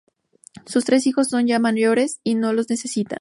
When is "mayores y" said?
1.59-2.33